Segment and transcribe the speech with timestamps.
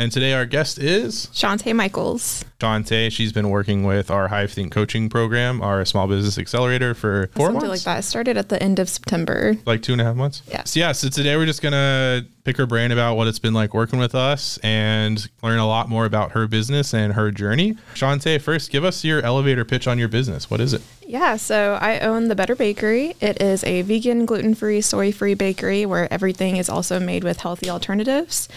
[0.00, 2.42] And today our guest is Shantae Michaels.
[2.58, 3.12] Shantae.
[3.12, 7.48] She's been working with our Hive Think coaching program, our small business accelerator for four
[7.48, 7.84] Something months.
[7.86, 7.98] like that.
[7.98, 9.58] It started at the end of September.
[9.66, 10.40] Like two and a half months.
[10.48, 10.64] Yeah.
[10.64, 10.92] So yeah.
[10.92, 14.14] So today we're just gonna pick her brain about what it's been like working with
[14.14, 17.76] us and learn a lot more about her business and her journey.
[17.94, 20.48] Shantae, first, give us your elevator pitch on your business.
[20.50, 20.80] What is it?
[21.06, 23.14] Yeah, so I own the Better Bakery.
[23.20, 27.40] It is a vegan, gluten free, soy free bakery where everything is also made with
[27.40, 28.48] healthy alternatives.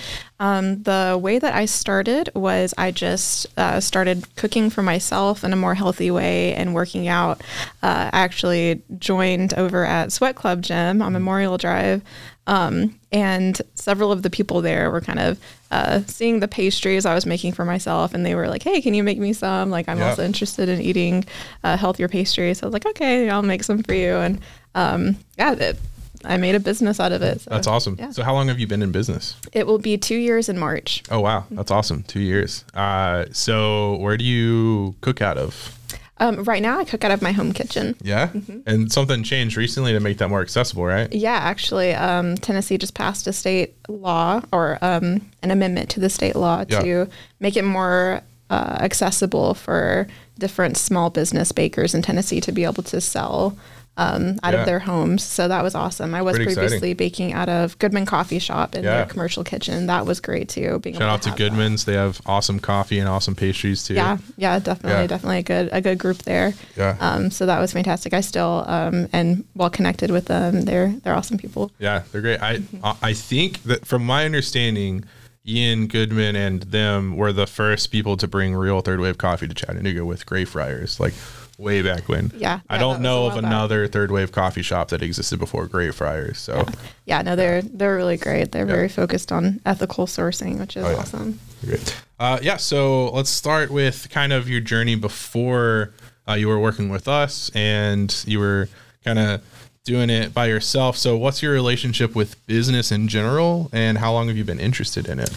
[0.44, 5.54] Um, the way that I started was I just uh, started cooking for myself in
[5.54, 7.40] a more healthy way and working out.
[7.82, 12.02] Uh, I actually joined over at Sweat Club Gym on Memorial Drive.
[12.46, 15.40] Um, and several of the people there were kind of
[15.72, 18.94] uh, seeing the pastries I was making for myself, and they were like, "Hey, can
[18.94, 20.10] you make me some?" Like, I'm Yeah.
[20.10, 21.24] also interested in eating
[21.64, 22.58] uh, healthier pastries.
[22.58, 24.42] So I was like, "Okay, I'll make some for you." And
[24.76, 25.78] um, yeah, it,
[26.26, 27.42] I made a business out of it.
[27.42, 27.96] So That's awesome.
[28.00, 28.12] Yeah.
[28.12, 29.36] So how long have you been in business?
[29.52, 31.04] it will be two years in March.
[31.12, 32.04] Oh wow, that's awesome.
[32.04, 32.64] Two years.
[32.74, 35.78] Uh, so where do you cook out of?
[36.20, 37.96] Um, right now, I cook out of my home kitchen.
[38.02, 38.30] Yeah.
[38.66, 41.12] And something changed recently to make that more accessible, right?
[41.12, 46.10] Yeah, actually, um, Tennessee just passed a state law or um, an amendment to the
[46.10, 46.82] state law Yeah.
[46.82, 50.08] to make it more uh, accessible for
[50.40, 53.58] different small business bakers in Tennessee to be able to sell
[53.96, 54.62] um, out Yeah.
[54.62, 55.22] of their homes.
[55.24, 56.16] So that was awesome.
[56.16, 56.68] I was Pretty exciting.
[56.70, 58.98] previously baking out of Goodman Coffee Shop in Yeah.
[58.98, 59.86] their commercial kitchen.
[59.86, 60.80] That was great too.
[60.80, 61.38] Being Shout out to that.
[61.38, 61.86] Goodman's.
[61.86, 63.94] They have awesome coffee and awesome pastries too.
[63.94, 65.08] Yeah, yeah, definitely, Yeah.
[65.08, 66.54] definitely a good a good group there.
[66.76, 66.96] Yeah.
[67.00, 68.14] Um, so that was fantastic.
[68.14, 70.62] I still um, and well connected with them.
[70.62, 71.72] They're they're awesome people.
[71.78, 72.42] Yeah, they're great.
[72.42, 72.62] I
[73.02, 75.04] I think that from my understanding,
[75.48, 79.54] Ian Goodman and them were the first people to bring real third wave coffee to
[79.54, 81.14] Chattanooga with Greyfriars, like
[81.58, 82.32] way back when.
[82.36, 83.50] Yeah, I yeah, don't know of while back.
[83.52, 86.38] another third wave coffee shop that existed before Greyfriars.
[86.38, 86.66] So
[87.06, 88.52] Yeah, no, they're they're really great.
[88.52, 88.74] They're Yeah.
[88.76, 90.98] very focused on ethical sourcing, which is Oh, yeah.
[90.98, 91.40] awesome.
[91.66, 91.96] Great.
[92.20, 95.92] Uh, yeah, so let's start with kind of your journey before
[96.28, 98.70] uh, you were working with us and you were
[99.04, 99.42] kind of
[99.84, 100.96] doing it by yourself.
[100.98, 105.10] So, what's your relationship with business in general, and how long have you been interested
[105.10, 105.30] in it?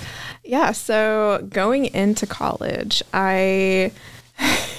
[0.44, 3.90] Yeah, so going into college, I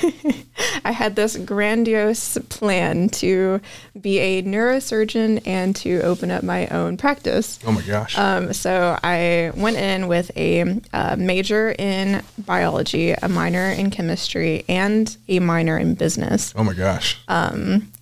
[0.86, 3.62] I had this grandiose plan to
[4.00, 7.60] be a neurosurgeon and to open up my own practice.
[7.66, 8.18] Oh my gosh.
[8.18, 14.64] Um, so I went in with a, uh major in biology, a minor in chemistry,
[14.70, 16.54] and a minor in business.
[16.56, 17.20] oh my gosh.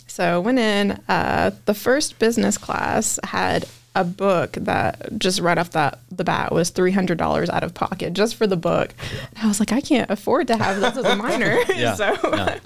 [0.08, 0.92] So went in.
[1.10, 6.52] Uh, the first business class had a book that just right off that the bat
[6.52, 8.94] was three hundred dollars out of pocket just for the book.
[9.36, 11.58] And I was like, I can't afford to have this as a minor.
[11.76, 12.16] Yeah, so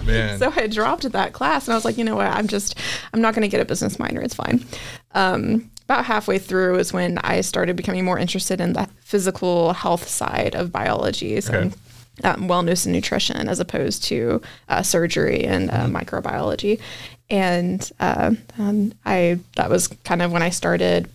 [0.04, 0.36] yeah.
[0.36, 2.26] So I dropped that class and I was like, you know what?
[2.26, 2.76] I'm just
[3.14, 4.20] I'm not going to get a business minor.
[4.20, 4.64] It's fine.
[5.14, 10.08] Um, about halfway through is when I started becoming more interested in the physical health
[10.08, 11.40] side of biology.
[11.40, 11.74] So Okay.
[12.24, 16.78] um, wellness and nutrition as opposed to uh, surgery and uh, microbiology.
[17.28, 21.08] And uh, um, I that was kind of when I started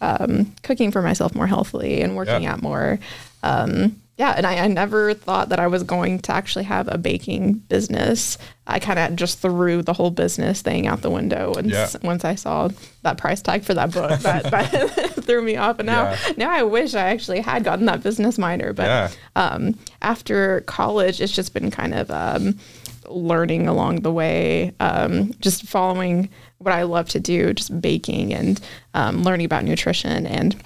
[0.00, 2.52] um, cooking for myself more healthily and working Yeah.
[2.54, 2.98] out more.
[3.42, 6.98] Um, yeah, and I, I never thought that I was going to actually have a
[6.98, 8.36] baking business.
[8.66, 11.88] I kind of just threw the whole business thing out the window once Yeah.
[12.02, 12.68] once I saw
[13.00, 14.20] that price tag for that book.
[14.20, 15.78] That, that threw me off.
[15.78, 16.32] And now Yeah.
[16.36, 18.74] now I wish I actually had gotten that business minor.
[18.74, 19.10] But Yeah.
[19.36, 22.58] um, after college, it's just been kind of um,
[23.10, 26.28] learning along the way, um, just following
[26.58, 28.60] what I love to do, just baking and
[28.94, 30.26] um, learning about nutrition.
[30.26, 30.56] And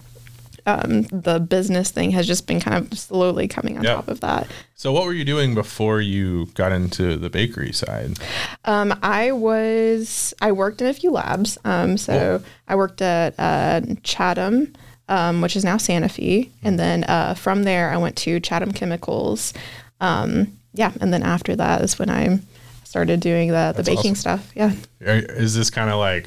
[0.67, 3.95] um, the business thing has just been kind of slowly coming on Yeah.
[3.97, 4.47] top of that.
[4.75, 8.19] So, what were you doing before you got into the bakery side?
[8.65, 11.59] Um, I was I worked in a few labs.
[11.65, 14.75] Um, so I worked at uh, Chattem,
[15.09, 16.51] um, which is now Sanofi.
[16.63, 19.53] and then uh, from there I went to Chattem Chemicals.
[20.01, 22.39] Um, yeah, and then after that is when I
[22.85, 24.39] started doing the the That's baking awesome.
[24.41, 24.53] stuff.
[24.55, 24.73] Yeah.
[25.01, 26.27] Is this kind of like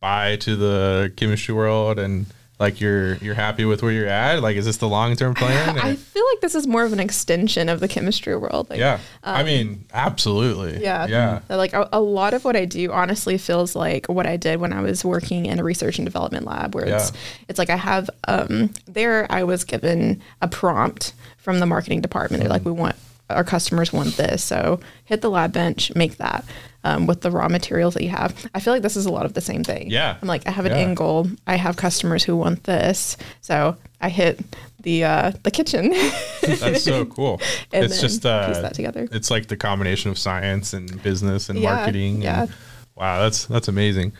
[0.00, 2.26] bye to the chemistry world and
[2.60, 4.40] like you're you're happy with where you're at?
[4.42, 5.76] Like, is this the long term plan?
[5.78, 8.70] I feel like this is more of an extension of the chemistry world.
[8.70, 10.76] Like, yeah, I mean, absolutely.
[10.76, 11.06] Um, Yeah.
[11.06, 14.60] yeah, Like a, a lot of what I do honestly feels like what I did
[14.60, 17.16] when I was working in a research and development lab where it's Yeah.
[17.48, 22.40] it's like I have um there I was given a prompt from the marketing department.
[22.42, 22.94] They're like, we want
[23.30, 24.42] our customers want this.
[24.44, 26.44] So hit the lab bench, make that.
[26.86, 29.24] Um, with the raw materials that you have, I feel like this is a lot
[29.24, 29.90] of the same thing.
[29.90, 30.18] Yeah.
[30.20, 30.78] I'm like, I have an Yeah.
[30.80, 31.26] end goal.
[31.46, 34.38] I have customers who want this, so I hit
[34.82, 35.94] the uh, the kitchen.
[36.42, 37.40] That's so cool.
[37.72, 39.08] It's just uh, piece that together.
[39.12, 42.20] It's like the combination of science and business and Yeah, marketing.
[42.20, 42.42] yeah.
[42.42, 42.52] And,
[42.96, 44.12] wow, that's that's amazing.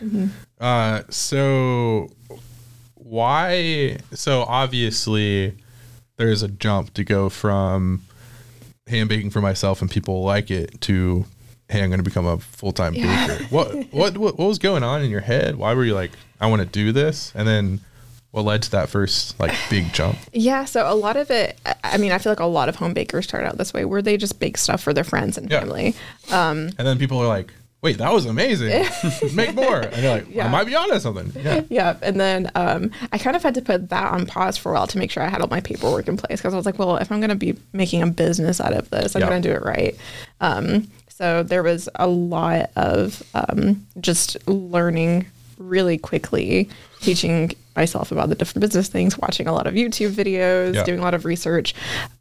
[0.59, 2.09] Uh, so
[2.95, 3.97] why?
[4.13, 5.55] So obviously,
[6.17, 8.01] there's a jump to go from
[8.87, 11.25] hey, I'm baking for myself and people like it to
[11.69, 13.43] hey, I'm going to become a full time baker.
[13.49, 15.55] What, what what what was going on in your head?
[15.55, 17.31] Why were you like, I want to do this?
[17.35, 17.79] And then
[18.31, 20.17] what led to that first like big jump?
[20.33, 22.93] Yeah, so a lot of it, I- mean, I feel like a lot of home
[22.93, 25.61] bakers start out this way where they just bake stuff for their friends and Yeah.
[25.61, 25.95] family.
[26.31, 27.51] Um, and then people are like,
[27.85, 28.83] wait, that was amazing.
[29.35, 29.79] Make more.
[29.79, 31.31] And you're like, I might be onto something.
[31.41, 31.61] Yeah.
[31.69, 34.73] Yeah, and then um, I kind of had to put that on pause for a
[34.73, 36.79] while to make sure I had all my paperwork in place because I was like,
[36.79, 39.29] well, if I'm going to be making a business out of this, I'm Yeah.
[39.29, 39.95] going to do it right.
[40.41, 45.27] Um, so there was a lot of um, just learning
[45.57, 46.67] really quickly,
[47.01, 50.83] teaching myself about the different business things, watching a lot of YouTube videos, Yeah.
[50.83, 51.73] doing a lot of research,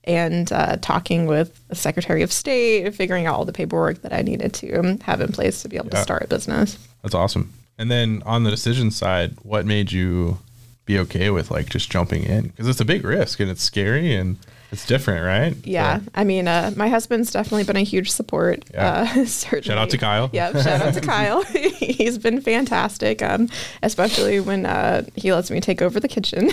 [0.05, 4.23] and uh, talking with the Secretary of State, figuring out all the paperwork that I
[4.23, 5.99] needed to have in place to be able Yeah.
[5.99, 6.77] to start a business.
[7.03, 7.53] That's awesome.
[7.79, 10.39] And then on the decision side, what made you
[10.87, 12.49] be okay with like just jumping in?
[12.49, 14.37] Because it's a big risk and it's scary and
[14.75, 15.55] it's different, right?
[15.67, 18.65] Yeah, So, I mean, uh, my husband's definitely been a huge support.
[18.75, 19.07] Yeah.
[19.17, 19.63] Uh, certainly.
[19.69, 20.29] Shout out to Kyle.
[20.33, 21.43] Yeah, shout out to Kyle.
[21.79, 23.49] He's been fantastic, um,
[23.83, 26.51] especially when uh, he lets me take over the kitchen.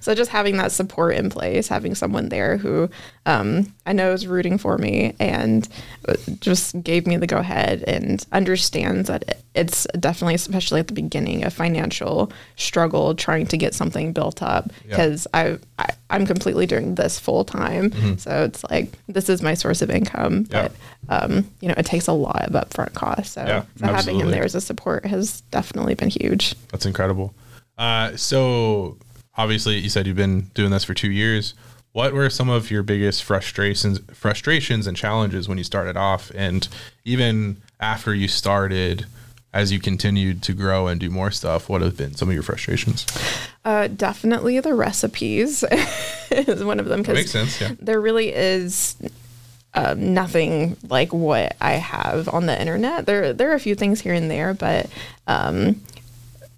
[0.00, 2.88] so just having that support in place, having someone there who
[3.26, 5.68] um, I know is rooting for me and
[6.08, 10.86] uh, just gave me the go ahead and understands that it- it's definitely, especially at
[10.88, 14.90] the beginning, a financial struggle trying to get something built up Yeah.
[14.90, 18.18] because I, I I'm completely doing this full time.
[18.18, 20.52] So it's like this is my source of income, Mm-hmm.
[20.52, 20.68] Yeah.
[21.08, 23.34] but um, you know, it takes a lot of upfront costs.
[23.34, 26.54] So, Yeah, so having him there as a support has definitely been huge.
[26.72, 27.34] That's incredible.
[27.78, 28.96] Uh, so
[29.36, 31.54] obviously, you said you've been doing this for two years.
[31.92, 36.68] What were some of your biggest frustrations, frustrations and challenges when you started off, and
[37.04, 39.06] even after you started,
[39.54, 41.68] as you continued to grow and do more stuff?
[41.70, 43.06] What have been some of your frustrations?
[43.64, 45.64] Uh, definitely the recipes
[46.30, 47.60] is one of them because sense.
[47.60, 47.72] Yeah.
[47.80, 48.96] there really is
[49.74, 53.06] um, nothing like what I have on the internet.
[53.06, 54.88] There, there are a few things here and there, but
[55.26, 55.82] um,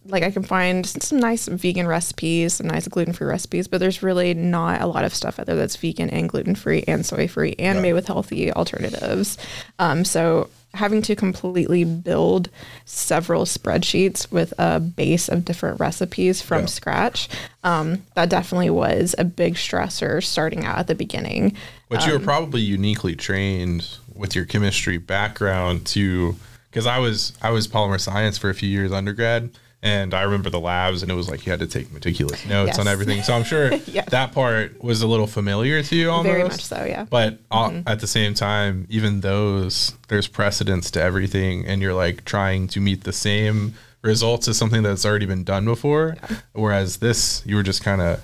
[0.07, 4.03] like I can find some nice vegan recipes, some nice gluten free recipes, but there's
[4.03, 7.29] really not a lot of stuff out there that's vegan and gluten free and soy
[7.29, 7.83] free and Yeah.
[7.83, 9.37] made with healthy alternatives.
[9.79, 12.51] Um, so having to completely build
[12.85, 16.67] several spreadsheets with a base of different recipes from Yeah.
[16.67, 17.29] scratch,
[17.65, 21.55] um, that definitely was a big stressor starting out at the beginning.
[21.89, 26.37] But you were probably uniquely trained with your chemistry background to
[26.71, 29.51] because I was I was polymer science for a few years undergrad
[29.83, 32.79] and I remember the labs and it was like you had to take meticulous notes
[32.79, 33.23] on everything.
[33.23, 34.03] So I'm sure Yeah.
[34.11, 36.27] that part was a little familiar to you almost.
[36.33, 37.05] Very much so, yeah.
[37.09, 42.25] But uh, at the same time, even those there's precedence to everything and you're like
[42.25, 46.17] trying to meet the same results as something that's already been done before.
[46.55, 48.21] Whereas this you were just kind of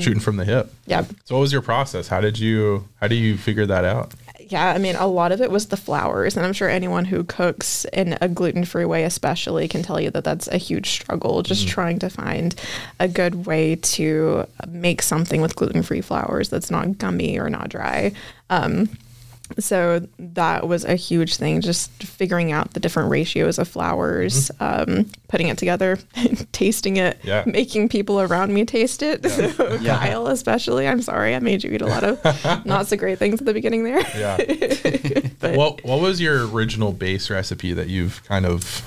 [0.00, 0.70] shooting from the hip.
[0.86, 1.04] Yeah.
[1.24, 2.08] So what was your process?
[2.08, 4.12] How did you how do you figure that out?
[4.50, 7.22] Yeah, I mean, a lot of it was the flours, and I'm sure anyone who
[7.22, 11.42] cooks in a gluten free way, especially, can tell you that that's a huge struggle.
[11.42, 12.56] Just trying to find
[12.98, 17.68] a good way to make something with gluten free flours that's not gummy or not
[17.68, 18.12] dry.
[18.50, 18.88] Um,
[19.58, 25.10] so that was a huge thing, just figuring out the different ratios of flours, um,
[25.28, 25.98] putting it together,
[26.52, 27.42] tasting it, Yeah.
[27.46, 29.24] making people around me taste it.
[29.30, 29.98] So Yeah.
[29.98, 33.40] Kyle, especially, I'm sorry I made you eat a lot of not so great things
[33.40, 34.00] at the beginning there.
[34.16, 34.36] Yeah.
[35.40, 38.82] But what what was your original base recipe that you've kind of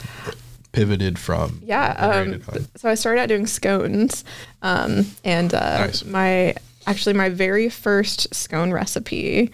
[0.72, 1.62] pivoted from?
[1.66, 2.42] yeah, um,
[2.76, 4.24] so I started out doing scones,
[4.62, 6.06] um, and uh, Nice.
[6.06, 6.56] my
[6.86, 9.52] actually my very first scone recipe,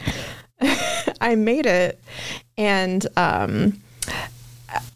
[1.22, 2.01] I made it,
[2.58, 3.82] and um,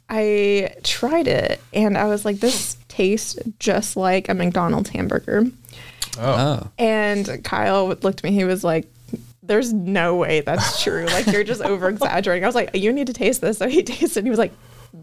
[0.10, 5.46] I tried it, and I was like, this tastes just like a McDonald's hamburger.
[6.20, 6.22] oh.
[6.22, 6.70] Oh.
[6.77, 8.32] And Kyle looked at me.
[8.32, 8.88] He was like,
[9.41, 11.05] "There's no way that's true.
[11.05, 13.82] Like you're just over exaggerating." I was like, "You need to taste this." So he
[13.84, 14.20] tasted.
[14.20, 14.53] And he was like,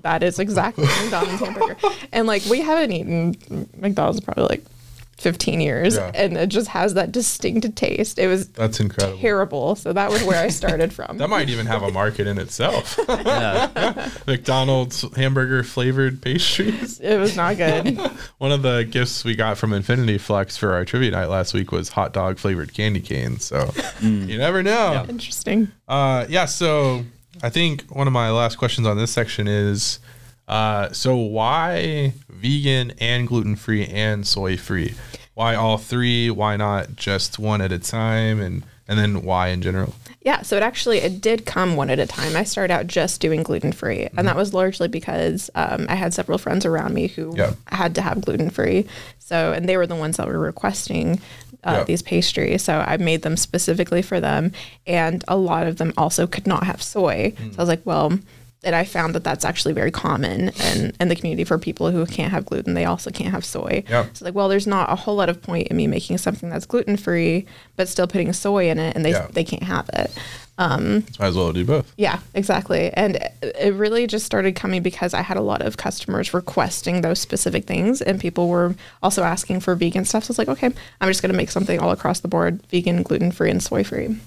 [0.02, 1.76] "That is exactly a McDonald's hamburger."
[2.12, 4.64] And like we haven't eaten McDonald's probably like
[5.20, 6.10] 15 years, Yeah.
[6.14, 8.18] and it just has that distinct taste.
[8.18, 9.18] It was That's incredible.
[9.18, 9.76] terrible.
[9.76, 11.18] So that was where I started from.
[11.18, 12.98] That might even have a market in itself.
[13.08, 14.08] Yeah.
[14.26, 17.00] McDonald's hamburger flavored pastries.
[17.00, 17.98] it was not good.
[18.38, 21.70] One of the gifts we got from Infinity Flex for our trivia night last week
[21.72, 23.44] was hot dog flavored candy canes.
[23.44, 24.92] So you never know.
[24.92, 25.06] Yeah.
[25.06, 25.68] Interesting.
[25.86, 26.46] Uh, yeah.
[26.46, 27.04] So
[27.42, 29.98] I think one of my last questions on this section is,
[30.50, 34.94] uh, so why vegan and gluten free and soy free?
[35.34, 36.28] Why all three?
[36.30, 38.40] Why not just one at a time?
[38.40, 39.94] And and then why in general?
[40.22, 42.34] Yeah, so it actually it did come one at a time.
[42.36, 46.12] I started out just doing gluten free, and that was largely because um, I had
[46.12, 47.52] several friends around me who Yeah.
[47.68, 48.86] had to have gluten free.
[49.18, 51.20] So, and they were the ones that were requesting
[51.64, 51.84] uh, Yeah.
[51.84, 52.62] these pastries.
[52.64, 54.50] So I made them specifically for them,
[54.86, 57.32] and a lot of them also could not have soy.
[57.38, 58.18] So I was like, well.
[58.62, 62.04] And I found that that's actually very common in, in the community for people who
[62.04, 62.74] can't have gluten.
[62.74, 63.84] They also can't have soy.
[63.88, 64.06] Yeah.
[64.12, 66.66] So like, well, there's not a whole lot of point in me making something that's
[66.66, 69.28] gluten free, but still putting soy in it, and they Yeah.
[69.32, 70.10] they can't have it.
[70.58, 71.90] Um, might as well do both.
[71.96, 72.92] Yeah, exactly.
[72.92, 77.00] And it- it really just started coming because I had a lot of customers requesting
[77.00, 80.24] those specific things, and people were also asking for vegan stuff.
[80.24, 80.66] So it's like, okay,
[81.00, 83.84] I'm just going to make something all across the board vegan, gluten free, and soy
[83.84, 84.18] free.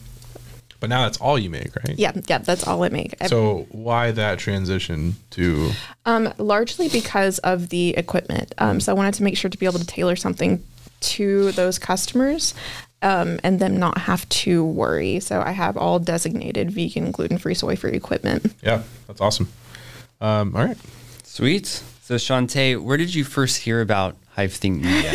[0.83, 1.97] But now that's all you make, right?
[1.97, 3.15] Yeah, yeah, that's all I make.
[3.27, 5.71] So why that transition to
[6.05, 8.53] Um, largely because of the equipment.
[8.57, 10.61] Um, so I wanted to make sure to be able to tailor something
[10.99, 12.53] to those customers
[13.01, 15.21] um, and them not have to worry.
[15.21, 18.53] So I have all designated vegan, gluten free, soy free equipment.
[18.61, 19.47] yeah, that's awesome.
[20.19, 20.77] Um, all right.
[21.23, 21.65] Sweet.
[22.01, 25.13] So Shantae, where did you first hear about Hive Think Media?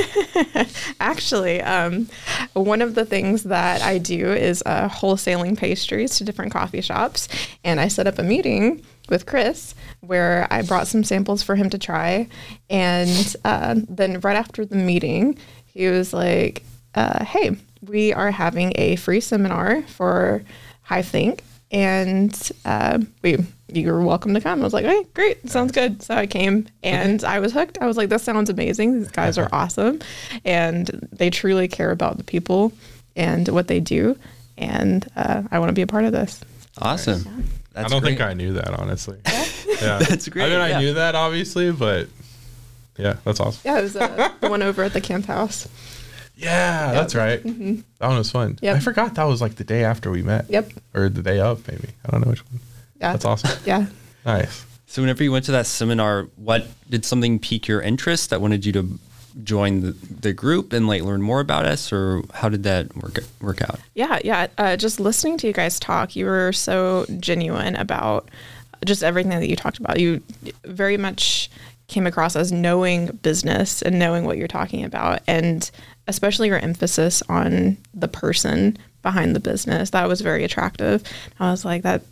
[1.00, 2.08] Actually, um,
[2.52, 7.28] one of the things that I do is uh, wholesaling pastries to different coffee shops.
[7.64, 11.68] And I set up a meeting with Chris where I brought some samples for him
[11.70, 12.28] to try.
[12.70, 16.62] And uh, then right after the meeting, he was like,
[16.94, 20.44] uh, hey, we are having a free seminar for
[20.82, 21.42] Hive Think.
[21.70, 24.60] And uh, we, you were welcome to come.
[24.60, 26.02] I was like, hey, great, sounds good.
[26.02, 27.78] So I came and I was hooked.
[27.80, 29.00] I was like, this sounds amazing.
[29.00, 30.00] These guys are awesome,
[30.44, 32.72] and they truly care about the people
[33.16, 34.16] and what they do.
[34.56, 36.40] And uh, I want to be a part of this.
[36.78, 37.44] Awesome.
[37.72, 38.18] That's I don't great.
[38.18, 39.18] think I knew that honestly.
[39.26, 40.80] yeah, That's great, I mean, I yeah.
[40.80, 42.08] knew that obviously, but
[42.96, 43.60] yeah, that's awesome.
[43.64, 45.68] Yeah, it was uh, the one over at the camp house.
[46.34, 47.42] Yeah, that's right.
[47.42, 48.54] That one was fun.
[48.54, 48.64] Mm-hmm.
[48.64, 48.76] Yep.
[48.76, 50.46] I forgot that was like the day after we met.
[50.48, 50.72] Yep.
[50.94, 51.88] Or the day of, maybe.
[52.04, 52.60] I don't know which one.
[53.00, 53.58] Yeah, That's awesome.
[53.66, 53.86] Yeah.
[54.24, 54.64] Nice.
[54.86, 58.64] So whenever you went to that seminar, what did something pique your interest that wanted
[58.64, 58.98] you to
[59.44, 63.18] join the, the group and like learn more about us, or how did that work
[63.40, 63.80] work out?
[63.94, 64.48] Yeah, yeah.
[64.56, 68.28] Uh, just listening to you guys talk, you were so genuine about
[68.84, 70.00] just everything that you talked about.
[70.00, 70.22] You
[70.64, 71.50] very much
[71.88, 75.70] came across as knowing business and knowing what you're talking about, and
[76.06, 79.90] especially your emphasis on the person behind the business.
[79.90, 81.02] That was very attractive.
[81.38, 82.02] I was like that.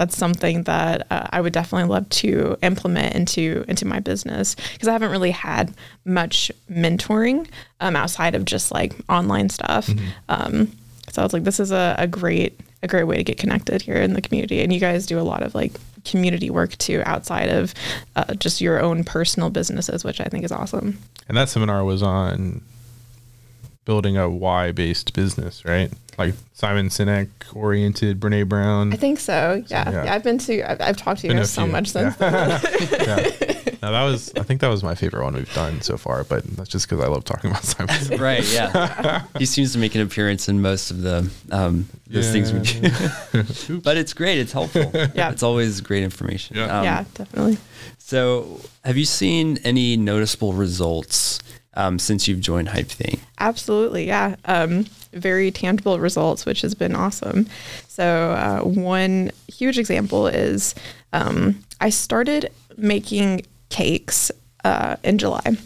[0.00, 4.88] That's something that uh, I would definitely love to implement into into my business because
[4.88, 5.74] I haven't really had
[6.06, 7.46] much mentoring
[7.80, 9.90] um, outside of just like online stuff.
[10.30, 10.72] Um,
[11.10, 13.82] so I was like, this is a, a great a great way to get connected
[13.82, 15.72] here in the community, and you guys do a lot of like
[16.06, 17.74] community work too outside of
[18.16, 20.96] uh, just your own personal businesses, which I think is awesome.
[21.28, 22.62] And that seminar was on
[23.84, 25.92] building a why based business, right?
[26.20, 28.92] Like Simon Sinek oriented, Brene Brown.
[28.92, 29.64] I think so.
[29.68, 30.04] Yeah, yeah.
[30.04, 30.14] yeah.
[30.14, 30.70] I've been to.
[30.70, 32.14] I've, I've talked to you Been guys so few, much since.
[32.20, 32.58] yeah.
[32.58, 33.32] then.
[33.40, 33.56] yeah.
[33.82, 36.44] No, that was I think that was my favorite one we've done so far, but
[36.44, 38.20] that's just because I love talking about Simon Sinek.
[38.20, 38.52] Right.
[38.52, 39.24] Yeah.
[39.38, 43.80] he seems to make an appearance in most of the um, those things we do.
[43.80, 44.36] but it's great.
[44.38, 44.90] It's helpful.
[45.14, 45.30] Yeah.
[45.30, 46.58] It's always great information.
[46.58, 46.78] Yeah.
[46.78, 47.56] Um, yeah, definitely.
[47.96, 51.38] So, have you seen any noticeable results
[51.72, 53.20] um, since you've joined Hive Think?
[53.38, 54.36] Absolutely, yeah.
[54.44, 57.46] Um, very tangible results, which has been awesome.
[57.88, 60.74] So, uh, one huge example is
[61.12, 64.30] um, I started making cakes
[64.64, 65.56] uh, in July.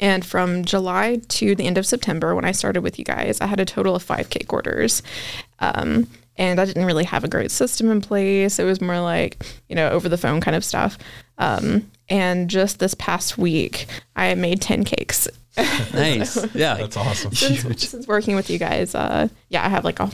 [0.00, 3.46] And from July to the end of September, when I started with you guys, I
[3.46, 5.02] had a total of five cake orders.
[5.60, 8.58] Um, and I didn't really have a great system in place.
[8.58, 10.98] It was more like, you know, over the phone kind of stuff.
[11.38, 13.86] Um, and just this past week,
[14.16, 15.28] I made 10 cakes.
[15.94, 16.36] Nice.
[16.54, 16.74] Yeah.
[16.74, 17.32] That's awesome.
[17.32, 20.10] since, since working with you guys, uh, yeah, I have like a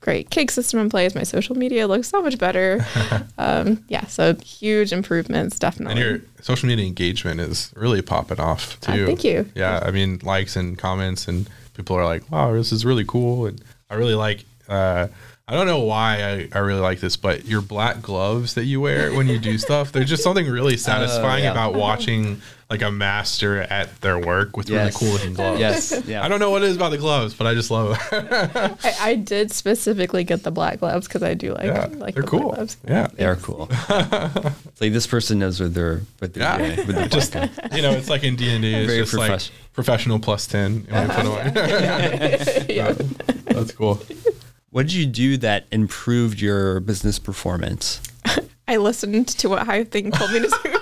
[0.00, 1.14] great cake system in place.
[1.14, 2.84] My social media looks so much better.
[3.38, 6.00] um, yeah, so huge improvements, definitely.
[6.00, 9.06] And your social media engagement is really popping off Uh, too.
[9.06, 9.50] thank you.
[9.54, 13.46] Yeah, I mean likes and comments, and people are like, "Wow, this is really cool."
[13.46, 14.44] And I really like.
[14.68, 15.08] Uh,
[15.46, 18.80] I don't know why I, I really like this, but your black gloves that you
[18.80, 21.50] wear when you do stuff, there's just something really satisfying yeah.
[21.50, 24.78] about watching like a master at their work with Yes.
[24.94, 25.58] really cool looking gloves.
[25.60, 26.02] Yes.
[26.06, 26.24] Yeah.
[26.24, 28.12] I don't know what it is about the gloves, but I just love it.
[28.84, 32.22] I, I did specifically get the black gloves because I do like yeah, like they're
[32.22, 32.52] the cool.
[32.52, 32.76] gloves.
[32.86, 33.08] Yeah.
[33.14, 33.66] They are cool.
[33.90, 37.34] it's like this person knows what they're what they're Yeah, doing with the just
[37.74, 39.40] you know, it's like in D and D, it's Very just like
[39.72, 40.84] professional plus ten.
[40.88, 42.64] when you put them uh-huh.
[42.68, 42.92] yeah.
[43.46, 44.00] That's cool.
[44.70, 48.00] What did you do that improved your business performance?
[48.68, 50.76] I listened to what Hive Think told me to do.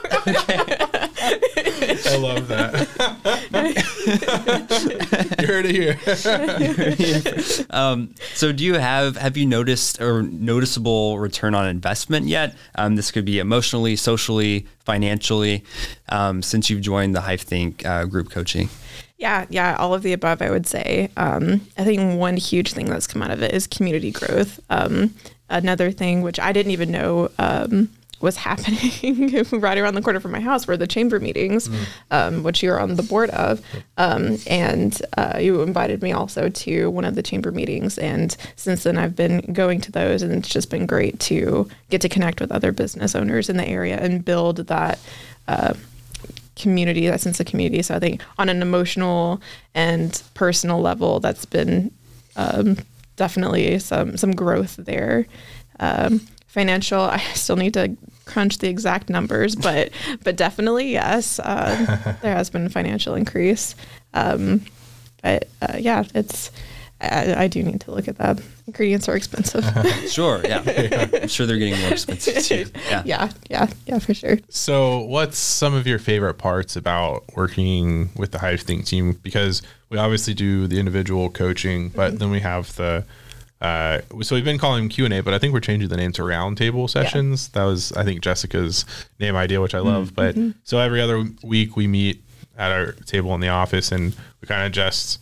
[2.07, 2.88] I love that.
[5.40, 5.99] you heard it here.
[7.71, 12.57] Um, so, do you have have you noticed or noticeable return on investment yet?
[12.75, 15.64] Um, this could be emotionally, socially, financially,
[16.09, 18.69] um, since you've joined the Hive Think uh, group coaching.
[19.19, 21.11] Yeah, yeah, all of the above, I would say.
[21.17, 24.61] Um, I think one huge thing that's come out of it is community growth.
[24.71, 25.14] Um,
[25.50, 30.32] another thing, which I didn't even know um, was happening right around the corner from
[30.32, 31.87] my house, were the chamber meetings, mm.
[32.10, 33.60] um, which you're on the board of.
[33.96, 37.98] Um, and uh, you invited me also to one of the chamber meetings.
[37.98, 42.00] And since then, I've been going to those, and it's just been great to get
[42.00, 44.98] to connect with other business owners in the area and build that.
[45.46, 45.75] Uh,
[46.56, 49.40] community that sense of community so i think on an emotional
[49.75, 51.88] and personal level that's been
[52.34, 52.76] um,
[53.14, 55.25] definitely some some growth there
[55.78, 57.96] um, financial i still need to
[58.28, 59.90] crunch the exact numbers but
[60.23, 63.75] but definitely yes uh, there has been a financial increase.
[64.14, 64.62] Um,
[65.23, 66.50] but uh, yeah it's
[67.00, 68.40] I, I, do need to look at that.
[68.66, 69.64] Ingredients are expensive.
[70.08, 70.62] Sure yeah.
[71.23, 72.66] I'm sure they're getting more expensive too.
[72.90, 73.02] Yeah.
[73.04, 74.38] Yeah yeah yeah for sure.
[74.49, 79.12] So what's some of your favorite parts about working with the hive think team?
[79.23, 82.18] Because we obviously do the individual coaching but mm-hmm.
[82.18, 83.04] then we have the
[83.60, 85.96] uh, so we've been calling them Q and A, but I think we're changing the
[85.96, 87.50] name to roundtable sessions.
[87.52, 87.60] Yeah.
[87.60, 88.84] That was, I think, Jessica's
[89.18, 90.12] name idea, which I love.
[90.12, 90.48] Mm-hmm.
[90.48, 92.22] But so every other week we meet
[92.56, 95.20] at our table in the office, and we kind of just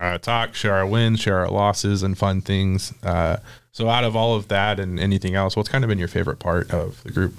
[0.00, 2.92] uh, talk, share our wins, share our losses, and fun things.
[3.02, 3.38] Uh,
[3.72, 6.38] so out of all of that and anything else, what's kind of been your favorite
[6.38, 7.34] part of the group?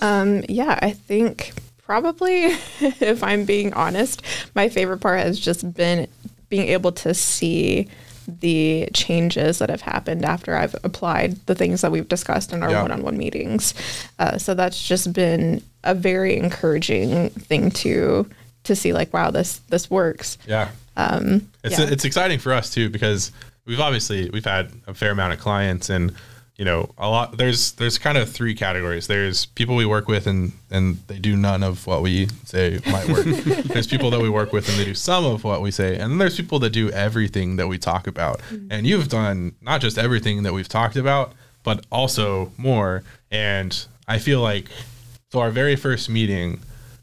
[0.00, 2.44] Um, yeah, I think probably,
[2.80, 4.22] if I'm being honest,
[4.54, 6.08] my favorite part has just been
[6.48, 7.88] being able to see
[8.26, 12.70] the changes that have happened after I've applied the things that we've discussed in our
[12.70, 12.82] yeah.
[12.82, 13.74] one-on-one meetings.
[14.18, 18.28] Uh, so that's just been a very encouraging thing to
[18.64, 18.92] to see.
[18.92, 20.38] Like, wow, this this works.
[20.46, 20.70] Yeah.
[20.96, 21.86] Um, it's yeah.
[21.86, 23.32] it's exciting for us too because
[23.66, 26.14] we've obviously we've had a fair amount of clients and
[26.56, 29.06] you know a lot there's there's kind of three categories.
[29.06, 33.08] There's people we work with and and they do none of what we say might
[33.08, 33.24] work.
[33.66, 35.96] There's people that we work with and they do some of what we say.
[35.98, 38.38] And then there's people that do everything that we talk about.
[38.40, 38.68] Mm-hmm.
[38.70, 41.32] and you've done not just everything that we've talked about
[41.62, 43.02] but also more.
[43.30, 44.70] And i feel like
[45.32, 46.60] so our very first meeting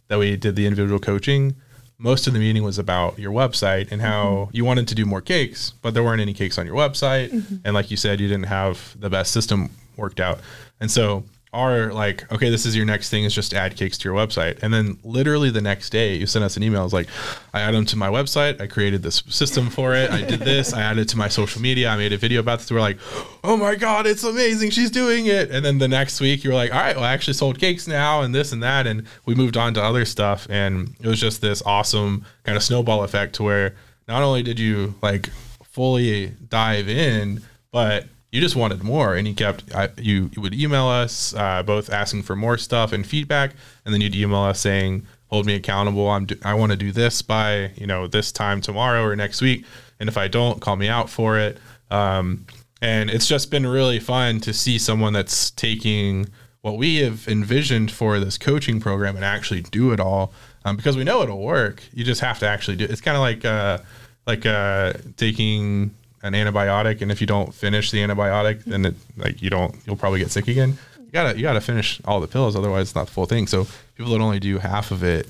[0.08, 1.56] that we did the individual coaching
[2.04, 4.56] most of the meeting was about your website and how mm-hmm.
[4.56, 7.30] you wanted to do more cakes, but there weren't any cakes on your website.
[7.30, 7.56] Mm-hmm.
[7.64, 10.40] And like you said, you didn't have the best system worked out.
[10.82, 14.10] And so are like, okay, this is your next thing is just add cakes to
[14.10, 14.62] your website.
[14.64, 16.84] And then literally the next day you sent us an email.
[16.84, 17.08] It's like,
[17.54, 18.60] I added them to my website.
[18.60, 20.10] I created this system for it.
[20.10, 20.74] I did this.
[20.74, 21.90] I added to my social media.
[21.90, 22.72] I made a video about this.
[22.72, 22.98] We're like,
[23.44, 24.72] oh my God, it's amazing.
[24.72, 25.52] She's doing it.
[25.52, 27.88] And then the next week you were like, all right, well, I actually sold cakes
[27.88, 28.88] now and this and that.
[28.88, 30.48] And we moved on to other stuff.
[30.50, 33.76] And it was just this awesome kind of snowball effect to where
[34.08, 35.30] not only did you like
[35.64, 40.56] fully dive in, but you just wanted more and you kept I, you, you would
[40.56, 43.52] email us uh, both asking for more stuff and feedback
[43.86, 46.10] and then you'd email us saying hold me accountable.
[46.10, 49.40] I'm do, i want to do this by you know this time tomorrow or next
[49.40, 49.66] week
[50.00, 51.60] and if i don't call me out for it.
[51.92, 52.48] Um,
[52.82, 56.28] and it's just been really fun to see someone that's taking
[56.62, 60.34] what we have envisioned for this coaching program and actually do it all
[60.66, 61.84] um, because we know it'll work.
[61.94, 63.78] You just have to actually do it it's kind of like uh,
[64.26, 65.94] like uh, taking
[66.24, 69.98] an antibiotic, and if you don't finish the antibiotic, then it like you don't you'll
[69.98, 70.78] probably get sick again.
[70.98, 73.46] You gotta you gotta finish all the pills, otherwise it's not the full thing.
[73.46, 75.28] So people that only do half of it,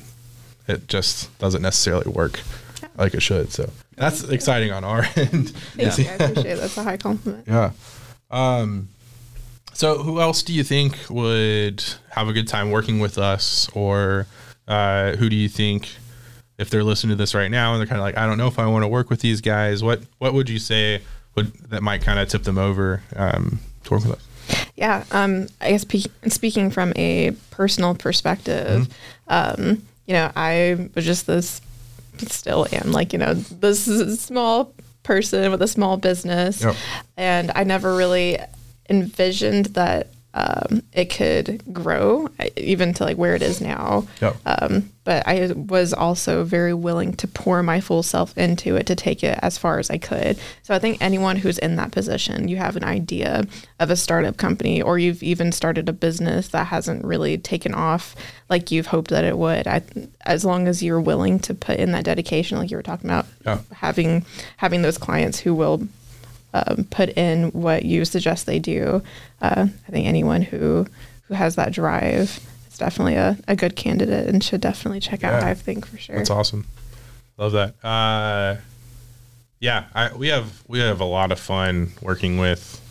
[0.67, 2.39] it just doesn't necessarily work
[2.97, 3.51] like it should.
[3.51, 5.49] So that's exciting on our end.
[5.49, 6.05] Thank you.
[6.05, 6.59] I appreciate it.
[6.59, 7.47] That's a high compliment.
[7.47, 7.71] Yeah.
[8.29, 8.89] Um,
[9.73, 14.27] so who else do you think would have a good time working with us, or
[14.67, 15.89] uh, who do you think?
[16.63, 18.47] If they're listening to this right now and they're kind of like, I don't know
[18.47, 21.01] if I want to work with these guys, what what would you say
[21.35, 24.27] would that might kind of tip them over um, to work with us?
[24.75, 28.87] Yeah, um, I guess pe- speaking from a personal perspective,
[29.29, 29.61] mm-hmm.
[29.61, 31.61] um, you know, I was just this,
[32.27, 33.83] still am like you know this
[34.19, 34.73] small
[35.03, 36.75] person with a small business, yep.
[37.17, 38.39] and I never really
[38.89, 44.07] envisioned that um, it could grow even to like where it is now.
[44.21, 44.35] Yep.
[44.45, 48.95] Um, but I was also very willing to pour my full self into it to
[48.95, 50.39] take it as far as I could.
[50.63, 53.43] So I think anyone who's in that position, you have an idea
[53.79, 58.15] of a startup company, or you've even started a business that hasn't really taken off
[58.49, 59.67] like you've hoped that it would.
[59.67, 59.81] I,
[60.25, 63.25] as long as you're willing to put in that dedication, like you were talking about,
[63.45, 63.59] yeah.
[63.73, 64.25] having
[64.57, 65.87] having those clients who will
[66.53, 69.01] um, put in what you suggest they do.
[69.41, 70.87] Uh, I think anyone who
[71.23, 72.39] who has that drive
[72.73, 76.17] is definitely a, a good candidate and should definitely check out Hive Think for sure.
[76.17, 76.65] That's awesome.
[77.37, 77.75] Love that.
[77.83, 78.57] Uh,
[79.59, 82.81] yeah, I, we have we have a lot of fun working with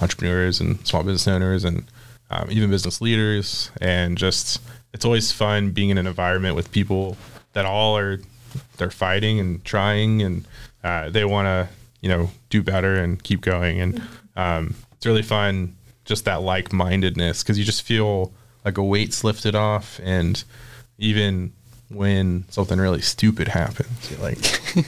[0.00, 1.84] entrepreneurs and small business owners and
[2.30, 4.60] um, even business leaders, and just
[4.92, 7.16] it's always fun being in an environment with people
[7.52, 8.18] that all are
[8.78, 10.46] they're fighting and trying and
[10.84, 11.68] uh, they want to
[12.00, 14.02] you know do better and keep going and
[14.36, 18.32] um, it's really fun just that like-mindedness because you just feel
[18.64, 20.44] like a weight's lifted off and
[20.98, 21.52] even
[21.88, 24.38] when something really stupid happens you're like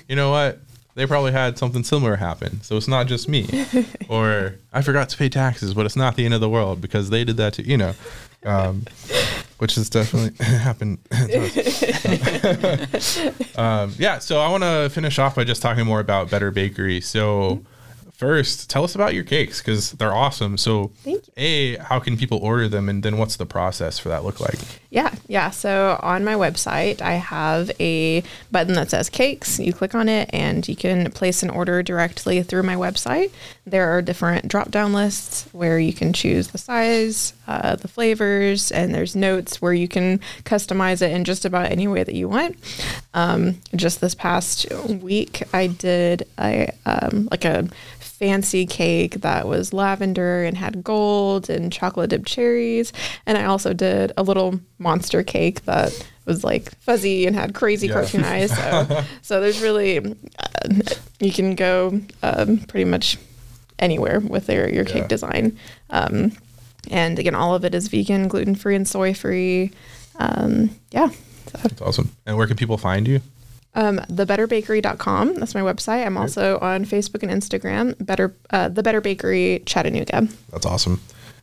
[0.09, 0.59] you know what?
[0.97, 2.63] They probably had something similar happen.
[2.63, 3.67] So it's not just me.
[4.09, 7.11] Or i forgot to pay taxes but it's not the end of the world because
[7.11, 7.95] they did that too you know
[8.45, 8.85] um,
[9.59, 11.45] which has definitely happened to
[13.57, 17.01] um, yeah so i want to finish off by just talking more about better bakery.
[17.01, 17.65] So
[18.15, 20.91] first tell us about your cakes because they're awesome so
[21.37, 24.59] a how can people order them and then what's the process for that look like
[24.95, 25.51] Yeah, yeah.
[25.51, 28.23] So on my website, I have a
[28.53, 29.59] button that says cakes.
[29.59, 33.33] You click on it and you can place an order directly through my website.
[33.67, 38.71] There are different drop down lists where you can choose the size, uh, the flavors,
[38.71, 42.29] and there's notes where you can customize it in just about any way that you
[42.29, 42.57] want.
[43.15, 47.69] Um, just this past week, I did a um, like a
[48.19, 52.93] fancy cake that was lavender and had gold and chocolate dipped cherries.
[53.27, 55.93] And I also did a little monster cake that
[56.25, 57.95] was like fuzzy and had crazy Yeah.
[57.95, 58.51] cartoon eyes.
[58.57, 60.69] So, so there's really, uh,
[61.21, 63.19] you can go um, pretty much
[63.79, 65.09] anywhere with their, your cake Yeah.
[65.09, 65.59] design.
[65.91, 66.33] Um,
[66.91, 69.73] and again, all of it is vegan, gluten free, and soy free.
[70.19, 71.09] Um, yeah.
[71.09, 71.59] So.
[71.63, 73.21] that's awesome and where can people find you
[73.75, 75.35] Um, thebetterbakery.com.
[75.35, 76.07] That's my website.
[76.07, 77.95] I'm also on Facebook and Instagram.
[78.05, 80.29] Better, uh, the Better Bakery Chattanooga.
[80.51, 81.01] That's awesome.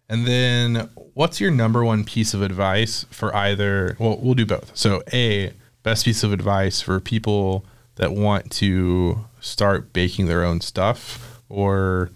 [0.08, 4.76] And then what's your number one piece of advice for either well, we'll do both.
[4.76, 7.66] So A, best piece of advice for people
[7.96, 12.12] that want to start baking their own stuff or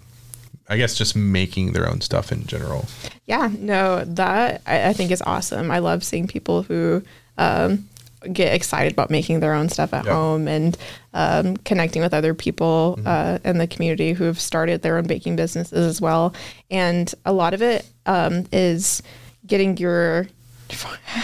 [0.68, 2.88] I guess just making their own stuff in general.
[3.26, 5.70] Yeah, no, that I, I think is awesome.
[5.72, 7.04] I love seeing people who
[7.38, 7.88] um,
[8.34, 10.14] get excited about making their own stuff at Yeah.
[10.14, 10.78] home and
[11.14, 15.36] um, connecting with other people uh, in the community who have started their own baking
[15.36, 16.34] businesses as well.
[16.70, 19.02] And a lot of it um, is
[19.48, 20.28] getting your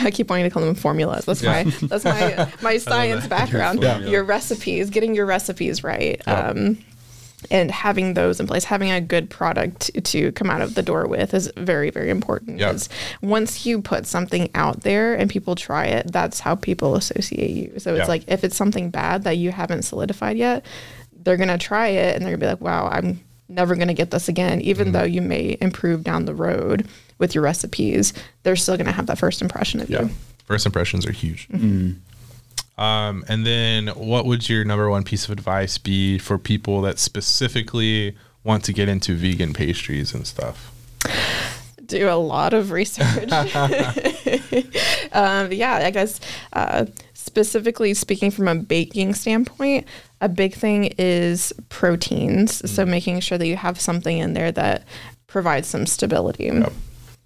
[0.03, 1.25] I keep wanting to call them formulas.
[1.25, 3.81] That's my that's my my science background.
[3.81, 3.97] Yeah.
[3.99, 6.21] Your recipes, getting your recipes right.
[6.27, 6.49] Yeah.
[6.49, 6.77] Um,
[7.49, 10.83] and having those in place, having a good product to, to come out of the
[10.83, 12.59] door with is very, very important.
[12.59, 12.71] Yeah.
[12.71, 12.87] 'Cause
[13.21, 17.79] once you put something out there and people try it, that's how people associate you.
[17.79, 18.05] So it's Yeah.
[18.07, 20.63] like if it's something bad that you haven't solidified yet,
[21.23, 24.27] they're gonna try it and they're gonna be like, "Wow, I'm never gonna get this
[24.29, 24.93] again." Even Mm-hmm.
[24.93, 29.17] though you may improve down the road with your recipes, they're still gonna have that
[29.17, 30.03] first impression of Yeah.
[30.03, 30.09] you.
[30.45, 31.47] First impressions are huge.
[32.77, 36.99] Um, and then what would your number one piece of advice be for people that
[36.99, 40.71] specifically want to get into vegan pastries and stuff?
[41.91, 43.31] do a lot of research.
[45.11, 46.19] um, yeah, I guess
[46.53, 49.85] uh, specifically speaking from a baking standpoint,
[50.21, 52.71] a big thing is proteins.
[52.71, 54.83] So making sure that you have something in there that
[55.27, 56.45] provides some stability.
[56.45, 56.73] Yep.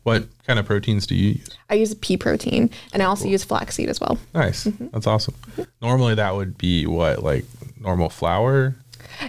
[0.06, 1.50] What kind of proteins do you use?
[1.68, 4.20] I use pea protein and I also use flaxseed as well.
[4.36, 4.66] Nice.
[4.94, 5.34] That's awesome.
[5.82, 7.44] Normally that would be what, like
[7.80, 8.76] normal flour?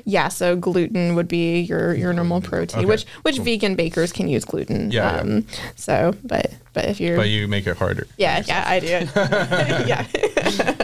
[0.05, 4.29] Yeah, so gluten would be your your normal protein, Okay, which which vegan bakers can
[4.29, 4.91] use gluten.
[4.91, 5.21] Yeah, yeah.
[5.21, 8.07] Um, So, but but if you're But you make it harder.
[8.19, 8.87] yeah yeah I do
[9.87, 10.07] yeah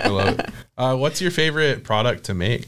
[0.05, 0.51] I love it.
[0.79, 2.67] Uh, what's your favorite product to make?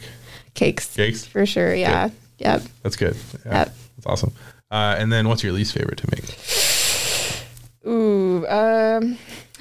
[0.54, 1.24] cakes Cakes?
[1.24, 3.16] for sure yeah yep That's good.
[3.46, 3.74] Yeah, Yep.
[3.96, 4.32] That's awesome.
[4.70, 6.24] Uh, and then what's your least favorite to make?
[7.86, 9.18] Ooh, um,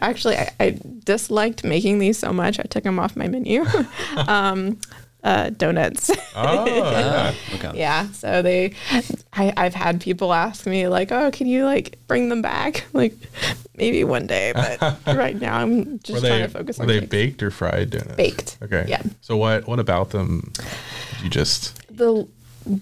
[0.00, 2.58] actually, I, I disliked making these so much.
[2.58, 3.64] I took them off my menu.
[4.28, 4.78] um,
[5.24, 6.10] uh, donuts.
[6.36, 7.34] Oh, yeah.
[7.56, 7.78] Okay.
[7.78, 8.06] yeah.
[8.12, 8.74] So they,
[9.32, 13.14] I, I've had people ask me like, "Oh, can you like bring them back?" Like,
[13.76, 17.00] maybe one day, but right now I'm just Were trying to focus were on they
[17.00, 17.10] cakes.
[17.10, 18.14] baked or fried donuts?
[18.16, 18.58] Baked.
[18.62, 18.84] Okay.
[18.88, 19.02] Yeah.
[19.20, 20.52] So what what about them?
[21.22, 22.28] You just The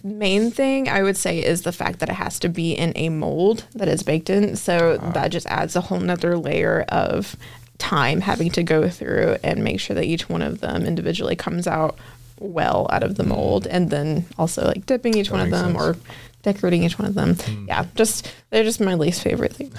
[0.03, 3.09] main thing I would say is the fact that it has to be in a
[3.09, 4.57] mold that is baked in.
[4.57, 5.11] So Ah.
[5.11, 7.37] that just adds a whole nother layer of
[7.79, 11.67] time having to go through and make sure that each one of them individually comes
[11.67, 11.99] out
[12.41, 15.31] well out of the mold and then also like dipping each.
[15.31, 15.83] One of them sense.
[15.83, 15.97] Or
[16.45, 17.37] decorating each one of them.
[17.67, 19.73] Yeah, just they're just my least favorite thing.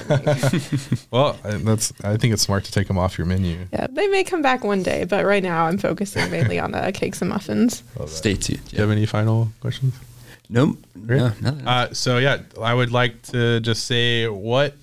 [1.12, 1.38] well?
[1.44, 3.68] That's I think it's smart to take them off your menu.
[3.72, 6.92] yeah, they may come back one day, but right now I'm focusing mainly on uh,
[6.94, 7.84] cakes and muffins.
[7.98, 8.10] Love.
[8.10, 8.68] Stay tuned.
[8.68, 9.96] Do you have any final questions?
[10.50, 10.78] Nope.
[11.06, 11.20] Great.
[11.20, 11.68] No, nothing.
[11.68, 14.76] Uh, so yeah, I would like to just say what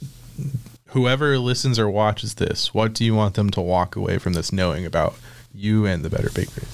[0.93, 4.53] whoever listens or watches this, what do you want them to walk away from this
[4.53, 5.15] knowing about
[5.55, 6.67] you and the Better Bakery?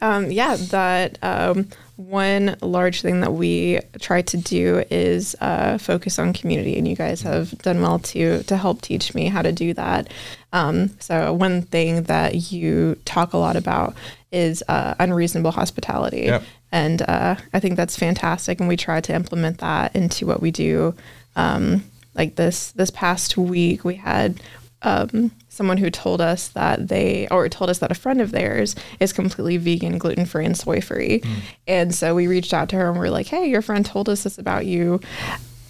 [0.00, 6.18] Um, yeah, that um, one large thing that we try to do is uh, focus
[6.18, 9.52] on community, and you guys have done well to to help teach me how to
[9.52, 10.08] do that.
[10.52, 13.94] Um, so one thing that you talk a lot about
[14.30, 16.42] is uh, unreasonable hospitality, Yep.
[16.72, 20.50] and uh, I think that's fantastic, and we try to implement that into what we
[20.50, 20.94] do.
[21.36, 24.40] Um, like this this past week, we had
[24.82, 28.74] um, someone who told us that they or told us that a friend of theirs
[29.00, 31.22] is completely vegan, gluten free, and soy free.
[31.66, 34.08] And so we reached out to her and we are like, "Hey, your friend told
[34.08, 35.00] us this about you."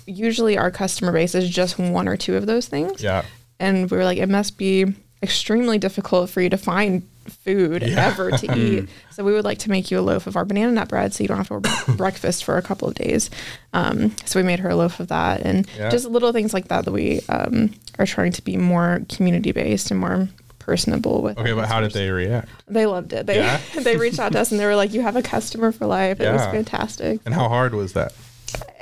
[0.07, 3.03] Usually, our customer base is just one or two of those things.
[3.03, 3.25] Yeah.
[3.61, 4.87] And we were like, it must be
[5.22, 8.07] extremely difficult for you to find food Yeah.
[8.07, 8.89] ever to eat.
[9.11, 11.23] So we would like to make you a loaf of our banana nut bread so
[11.23, 13.31] you don't have to work breakfast for a couple of days.
[13.73, 15.91] Um, so we made her a loaf of that and Yeah.
[15.91, 19.91] just little things like that that we um, are trying to be more community based
[19.91, 21.39] and more personable with.
[21.39, 22.49] Okay, our but how did they react?
[22.69, 23.27] They loved it.
[23.27, 23.61] They Yeah?
[23.81, 26.21] they reached out to us and they were like, "You have a customer for life."
[26.21, 27.21] It was fantastic.
[27.25, 28.13] And how hard was that?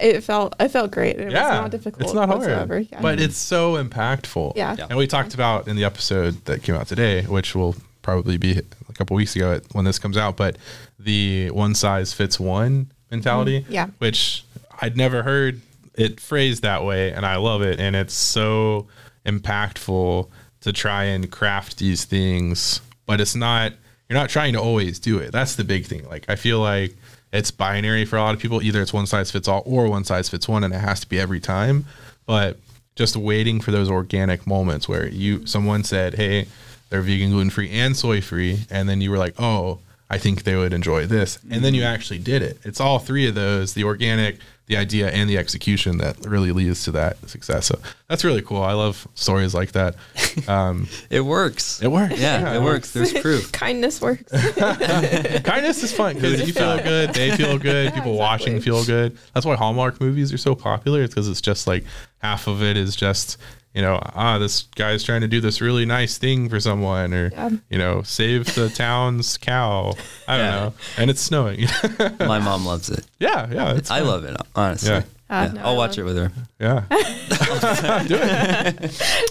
[0.00, 1.16] It felt it felt great.
[1.16, 2.02] It yeah, was not difficult.
[2.02, 2.80] It's not hard, whatsoever.
[2.80, 3.00] Yeah.
[3.00, 4.54] but it's so impactful.
[4.56, 4.74] Yeah.
[4.78, 4.86] Yeah.
[4.90, 8.58] and we talked about in the episode that came out today, which will probably be
[8.88, 10.36] a couple weeks ago when this comes out.
[10.36, 10.56] But
[10.98, 13.72] the one size fits one mentality, Mm-hmm.
[13.72, 13.86] Yeah.
[13.98, 14.44] which
[14.80, 15.60] I'd never heard
[15.94, 18.86] it phrased that way, and I love it, and it's so
[19.26, 20.28] impactful
[20.62, 23.72] to try and craft these things, but it's not.
[24.08, 25.30] You're not trying to always do it.
[25.30, 26.04] That's the big thing.
[26.08, 26.96] Like I feel like
[27.32, 28.60] it's binary for a lot of people.
[28.60, 31.08] Either it's one size fits all or one size fits one, and it has to
[31.08, 31.86] be every time.
[32.26, 32.58] But
[32.96, 36.48] just waiting for those organic moments where you someone said, "Hey,
[36.90, 39.78] they're vegan, gluten free, and soy free," and then you were like, "Oh,
[40.10, 42.58] I think they would enjoy this," and then you actually did it.
[42.64, 46.84] It's all three of those: the organic, the idea, and the execution that really leads
[46.84, 47.66] to that success.
[47.66, 48.62] So that's really cool.
[48.62, 49.94] I love stories like that.
[50.46, 51.82] Um, It works.
[51.82, 52.18] it works.
[52.18, 52.92] Yeah, it works.
[52.92, 53.50] There's proof.
[53.66, 54.30] Kindness works.
[55.42, 58.60] Kindness is fun because you feel good, they feel good, people watching exactly.
[58.72, 59.18] feel good.
[59.34, 61.02] That's why Hallmark movies are so popular.
[61.02, 61.84] It's because it's just like
[62.18, 63.38] half of it is just
[63.74, 67.30] you know ah this guy's trying to do this really nice thing for someone or
[67.30, 67.50] Yeah.
[67.70, 69.94] you know save the town's cow.
[70.26, 70.50] I don't Yeah.
[70.60, 71.66] know, and it's snowing.
[72.20, 73.04] My mom loves it.
[73.18, 74.08] yeah, yeah, it's I fun.
[74.08, 74.90] love it, honestly.
[74.90, 75.02] Yeah.
[75.32, 76.32] Ah, Yeah, no, I'll I watch love- it with her.
[76.58, 76.82] Yeah,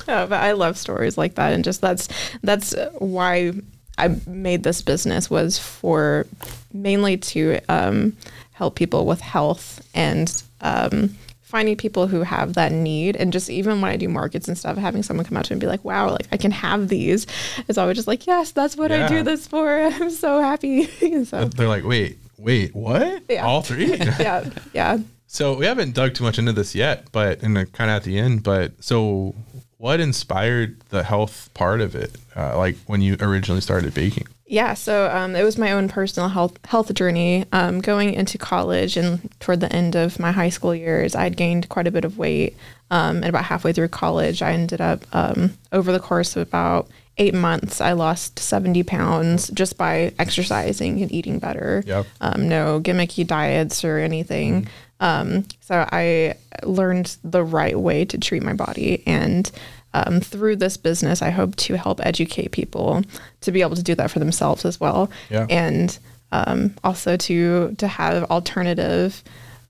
[0.08, 2.08] No, but I love stories like that, and just that's
[2.42, 3.54] that's why
[3.98, 6.26] I made this business was for
[6.74, 8.16] mainly to um,
[8.54, 11.16] help people with health and um,
[11.50, 14.78] finding people who have that need, and just even when I do markets and stuff,
[14.78, 17.26] having someone come out to me and be like, "Wow, like I can have these,"
[17.68, 20.86] is always just like, "Yes, that's what I do this for." I'm so happy.
[21.26, 23.24] so they're like, wait, wait, what?
[23.30, 23.46] Yeah.
[23.46, 23.96] All three?
[23.98, 24.98] yeah, yeah.
[25.28, 28.04] So we haven't dug too much into this yet, but in the kind of at
[28.04, 28.44] the end.
[28.44, 29.36] But so,
[29.78, 32.16] what inspired the health part of it?
[32.36, 34.28] Uh, like when you originally started baking?
[34.52, 37.46] Yeah, so um, it was my own personal health health journey.
[37.52, 41.38] Um, going into college and toward the end of my high school years, I had
[41.38, 42.58] gained quite a bit of weight.
[42.90, 46.90] Um, and about halfway through college, I ended up um, over the course of about
[47.20, 51.84] eight months, I lost seventy pounds just by exercising and eating better.
[51.86, 52.08] Yep.
[52.20, 54.68] Um, no gimmicky diets or anything.
[55.00, 59.50] Um, so I learned the right way to treat my body and
[59.94, 63.02] um, through this business, I hope to help educate people
[63.42, 65.48] to be able to do that for themselves as well, Yeah.
[65.50, 65.98] and
[66.32, 69.24] um, also to to have alternative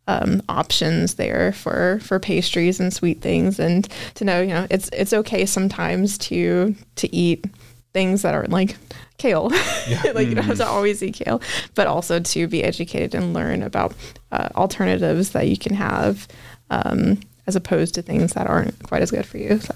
[0.07, 4.89] um, options there for for pastries and sweet things, and to know you know it's
[4.91, 7.45] it's okay sometimes to to eat
[7.93, 8.75] things that aren't like
[9.17, 9.49] kale,
[10.13, 11.41] like you don't have to always eat kale,
[11.75, 13.93] but also to be educated and learn about
[14.31, 16.27] uh, alternatives that you can have.
[16.71, 19.57] Um, as opposed to things that aren't quite as good for you.
[19.59, 19.73] So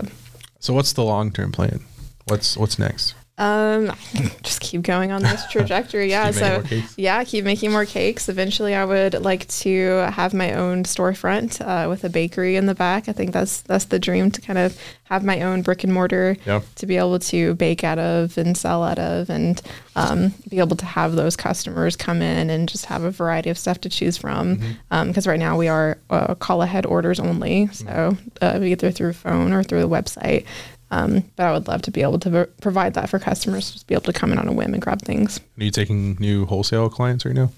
[0.64, 1.82] So what's the long term plan?
[2.24, 3.16] What's what's next?
[3.38, 3.92] Um,
[4.44, 6.04] just keep going on this trajectory.
[6.14, 6.30] Yeah.
[6.32, 6.64] So
[6.98, 8.30] yeah, keep making more cakes.
[8.30, 12.76] Eventually, I would like to have my own storefront uh, with a bakery in the
[12.76, 13.10] back.
[13.10, 16.38] I think that's that's the dream to kind of have my own brick and mortar
[16.46, 16.62] Yeah.
[16.76, 19.60] to be able to bake out of and sell out of, and
[19.96, 23.58] um, be able to have those customers come in and just have a variety of
[23.58, 24.58] stuff to choose from.
[24.58, 25.08] Mm-hmm.
[25.08, 29.54] Because right now we are uh, call ahead orders only, so uh, either through phone
[29.54, 30.46] or through the website.
[30.94, 33.88] Um, but I would love to be able to v- provide that for customers, just
[33.88, 35.40] be able to come in on a whim and grab things.
[35.60, 37.50] Are you taking new wholesale clients right now?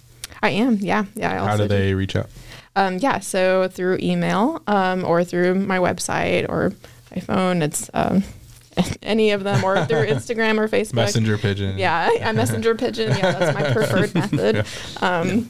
[0.42, 1.34] I am, yeah, yeah.
[1.34, 1.68] I also How do do.
[1.68, 2.30] they reach out?
[2.78, 6.74] Um, yeah, so through email um, or through my website or
[7.14, 8.24] my phone, it's um,
[9.04, 10.94] any of them, or through Instagram or Facebook.
[10.96, 11.78] Messenger pigeon.
[11.78, 13.10] Yeah, I messenger pigeon.
[13.18, 14.66] Yeah, that's my preferred method.
[15.02, 15.50] Um,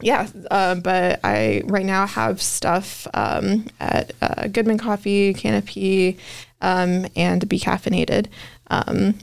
[0.00, 6.18] yeah, uh, but I right now have stuff um, at uh, Goodman Coffee, Canopy,
[6.60, 8.26] um, and Be Caffeinated.
[8.68, 9.14] Um,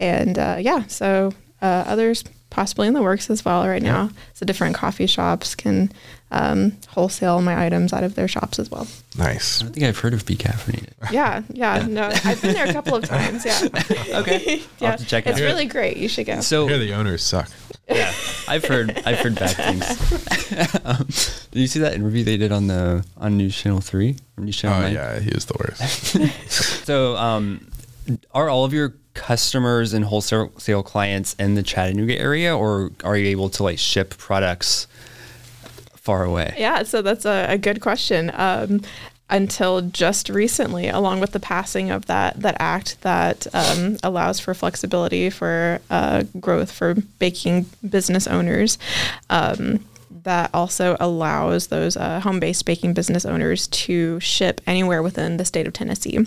[0.00, 2.24] and uh, yeah, so uh, others
[2.56, 4.08] possibly in the works as well right now.
[4.32, 5.92] So different coffee shops can
[6.30, 8.86] um, wholesale my items out of their shops as well.
[9.18, 9.60] Nice.
[9.60, 10.88] I don't think I've heard of Be Caffeinated.
[11.12, 13.44] Yeah, yeah, no, I've been there a couple of times.
[13.44, 13.60] Yeah,
[14.20, 14.62] Okay.
[14.80, 15.44] I'll yeah, have to check it it's out.
[15.44, 15.98] really great.
[15.98, 16.40] You should go.
[16.40, 17.48] So Here the owners suck.
[17.88, 18.12] yeah,
[18.48, 20.80] I've heard I've heard bad things.
[20.84, 21.06] um,
[21.52, 24.56] did you see that interview they did on the on News Channel Three or News
[24.56, 24.94] Channel Oh Nine?
[24.94, 26.84] yeah, he is the worst.
[26.86, 27.68] So, um,
[28.32, 33.26] are all of your customers and wholesale clients in the Chattanooga area, or are you
[33.28, 34.86] able to like ship products
[35.94, 36.54] far away?
[36.56, 38.30] Yeah, so that's a, a good question.
[38.34, 38.82] Um,
[39.28, 44.54] until just recently, along with the passing of that that act that um, allows for
[44.54, 48.78] flexibility for uh, growth for baking business owners.
[49.28, 49.84] Um,
[50.26, 55.68] that also allows those uh, home-based baking business owners to ship anywhere within the state
[55.68, 56.18] of Tennessee.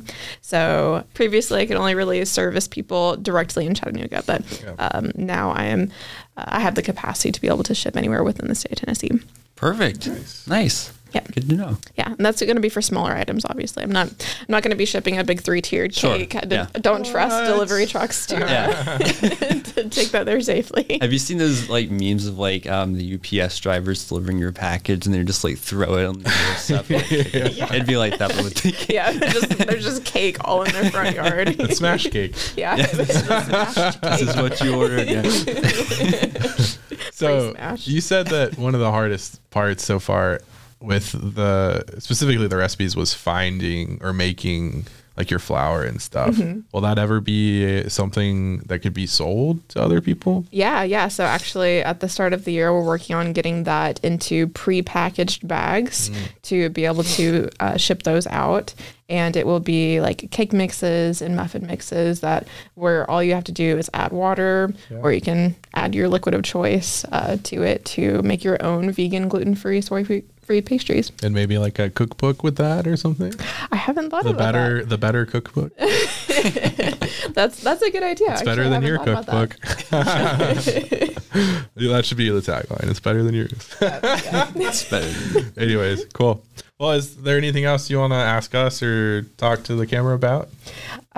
[0.42, 4.42] So previously, I could only really service people directly in Chattanooga, but
[4.80, 5.92] um, now I am
[6.38, 8.80] uh, I have the capacity to be able to ship anywhere within the state of
[8.80, 9.12] Tennessee.
[9.58, 10.08] Perfect.
[10.48, 10.94] Nice.
[11.14, 11.32] Yep.
[11.34, 11.78] Good to know.
[11.98, 13.44] Yeah, and that's going to be for smaller items.
[13.46, 14.08] Obviously, I'm not.
[14.10, 16.36] I'm not going to be shipping a big three tiered Sure, cake.
[16.36, 16.68] I d- yeah.
[16.74, 18.98] don't trust delivery trucks to, Yeah.
[18.98, 20.98] to take that there safely.
[21.02, 25.06] Have you seen those like memes of like um, the UPS drivers delivering your package
[25.06, 26.90] and they're just like throw it on the stuff?
[26.92, 28.90] It'd be like that, but with the cake.
[28.90, 31.56] yeah, just, there's just cake all in their front yard.
[31.60, 32.36] It's smash cake.
[32.58, 35.08] yeah, it's just smashed This is what you ordered.
[35.08, 35.24] Yeah.
[37.12, 40.40] So you said that one of the hardest parts so far
[40.82, 44.86] with the specifically the recipes was finding or making
[45.18, 46.36] like your flour and stuff.
[46.36, 46.62] Mm-hmm.
[46.72, 50.46] Will that ever be something that could be sold to other people?
[50.50, 51.10] Yeah, yeah.
[51.10, 55.46] So actually, at the start of the year, we're working on getting that into pre-packaged
[55.46, 56.10] bags
[56.44, 58.74] to be able to uh, ship those out.
[59.10, 63.44] And it will be like cake mixes and muffin mixes that where all you have
[63.46, 67.62] to do is add water, or you can add your liquid of choice uh, to
[67.64, 71.12] it to make your own vegan, gluten-free, soy-free free pastries.
[71.22, 73.32] And maybe like a cookbook with that or something?
[73.72, 74.40] I haven't thought of that.
[74.40, 75.78] The about better the better cookbook.
[77.36, 78.32] That's that's a good idea.
[78.32, 79.52] It's Actually, better than your about that.
[79.52, 79.90] cookbook.
[81.76, 82.90] that should be the tagline.
[82.90, 83.52] It's better than yours.
[83.82, 85.08] It's better.
[85.40, 86.44] than- Anyways, cool.
[86.80, 90.16] Well, is there anything else you want to ask us or talk to the camera
[90.16, 90.50] about?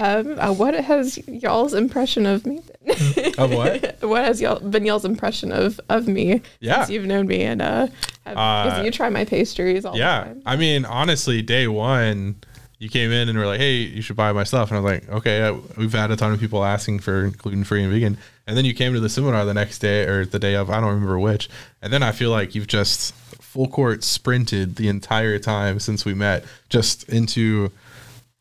[0.01, 2.61] Um, uh, what has y'all's impression of me?
[2.85, 3.33] been?
[3.37, 3.97] Of what?
[4.01, 6.77] what has y'all been y'all's impression of of me Yeah.
[6.79, 7.87] since you've known me and uh,
[8.25, 10.33] have, Uh, you try my pastries all the yeah.
[10.45, 12.35] I mean, honestly, day one,
[12.79, 14.91] you came in and were like, "Hey, you should buy my stuff," and I was
[14.91, 18.17] like, "Okay." I, we've had a ton of people asking for gluten free and vegan,
[18.47, 20.79] and then you came to the seminar the next day or the day of, I
[20.81, 21.47] don't remember which,
[21.83, 26.15] and then I feel like you've just full court sprinted the entire time since we
[26.15, 27.71] met, just into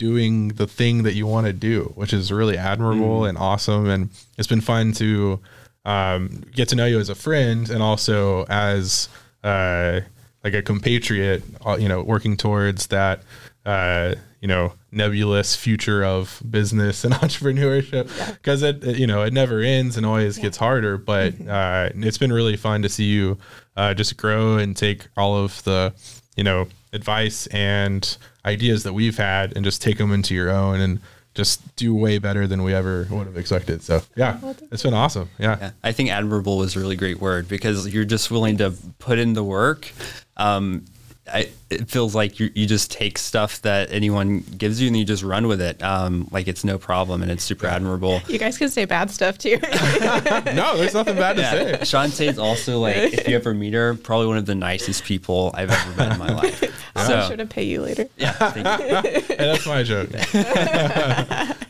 [0.01, 3.87] doing the thing that you want to do, which is really admirable and awesome.
[3.87, 4.09] And
[4.39, 5.39] it's been fun to
[5.85, 9.11] um, get to know you as a friend and also as
[9.45, 10.01] uh,
[10.43, 13.21] like a compatriot, uh, you know, working towards that,
[13.67, 19.35] uh, you know, nebulous future of business and entrepreneurship because it, it, you know, it
[19.35, 20.97] never ends and always gets harder.
[20.97, 23.37] But uh, it's been really fun to see you
[23.77, 25.93] uh, just grow and take all of the,
[26.37, 30.81] you know, advice and ideas that we've had and just take them into your own
[30.81, 31.01] and
[31.35, 33.83] just do way better than we ever would have expected.
[33.83, 34.39] So yeah,
[34.73, 35.29] it's been awesome.
[35.39, 35.57] Yeah.
[35.61, 39.19] Yeah, I think admirable was a really great word because you're just willing to put
[39.19, 39.91] in the work.
[40.37, 40.87] Um,
[41.33, 45.05] I, it feels like you, you just take stuff that anyone gives you and you
[45.05, 45.81] just run with it.
[45.83, 48.21] Um, like it's no problem and it's super admirable.
[48.29, 49.59] You guys can say bad stuff too.
[49.63, 51.99] no, there's nothing bad to Yeah, say.
[51.99, 55.71] Shantae's also like, if you ever meet her, probably one of the nicest people I've
[55.71, 56.77] ever met in my life.
[56.97, 58.09] I'll So, be sure to pay you later.
[58.17, 59.11] yeah, thank you.
[59.31, 60.11] Hey, that's my joke.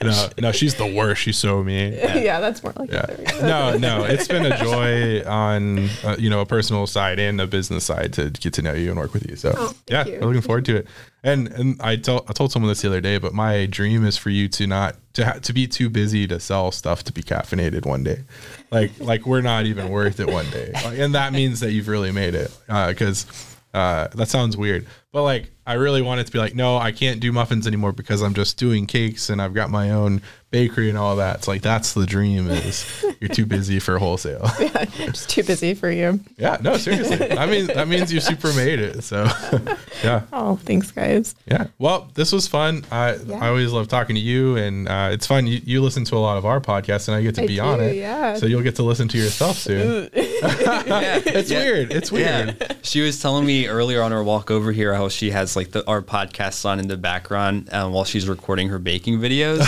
[0.03, 1.23] no, no, she's the worst.
[1.23, 1.93] She's so mean.
[1.93, 3.05] Yeah, that's more like Yeah.
[3.09, 3.43] it.
[3.43, 7.47] No, no, it's been a joy on uh, you know a personal side and a
[7.47, 9.37] business side to get to know you and work with you.
[9.37, 10.21] So Oh, thank yeah, you.
[10.21, 10.87] I'm looking forward to it.
[11.23, 14.17] And and I told I told someone this the other day, but my dream is
[14.17, 17.23] for you to not to ha- to be too busy to sell stuff to be
[17.23, 18.25] caffeinated one day.
[18.71, 21.89] Like like we're not even worth it one day, like, and that means that you've
[21.89, 23.27] really made it because.
[23.73, 27.21] Uh, that sounds weird, but like I really wanted to be like, no, I can't
[27.21, 30.21] do muffins anymore because I'm just doing cakes and I've got my own
[30.51, 31.37] bakery and all that.
[31.37, 32.85] It's like that's the dream is
[33.21, 34.51] you're too busy for wholesale.
[34.61, 36.19] yeah, Just too busy for you.
[36.39, 37.31] yeah, no, seriously.
[37.39, 39.05] I mean that means you super made it.
[39.05, 39.29] So
[40.03, 40.23] yeah.
[40.33, 41.37] Oh, thanks, guys.
[41.47, 41.69] Yeah.
[41.79, 42.85] Well, this was fun.
[42.91, 43.39] I Yeah.
[43.45, 45.47] I always love talking to you, and uh, it's fun.
[45.47, 47.61] You, you listen to a lot of our podcasts, and I get to I be
[47.61, 47.95] on it.
[47.97, 48.35] yeah.
[48.35, 50.09] So you'll get to listen to yourself soon.
[50.15, 51.59] Yeah, It's yeah.
[51.63, 51.93] weird.
[51.93, 52.57] It's weird.
[52.61, 52.73] Yeah.
[52.83, 55.87] She was telling me earlier on our walk over here how she has like the
[55.89, 59.63] our podcasts on in the background um, while she's recording her baking videos.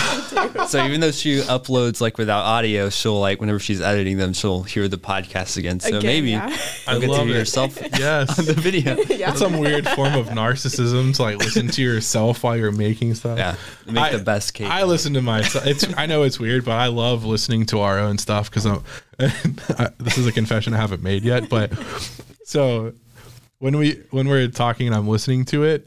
[0.69, 4.63] so even though she uploads like without audio, she'll like whenever she's editing them, she'll
[4.63, 5.81] hear the podcast again.
[5.81, 6.55] So Again, maybe yeah.
[6.87, 7.39] I you'll get to love hear it.
[7.39, 8.39] yourself Yes.
[8.39, 8.97] on the video.
[9.09, 9.29] Yeah.
[9.29, 13.39] That's some weird form of narcissism to like listen to yourself while you're making stuff.
[13.39, 13.57] Yeah,
[13.87, 14.69] make I- the best cake.
[14.69, 15.67] I listen to myself.
[15.67, 18.83] It's I know it's weird, but I love listening to our own stuff because I'm.
[19.99, 21.71] this is a confession I haven't made yet, but
[22.45, 22.93] so
[23.63, 25.87] when we when we're talking and I'm listening to it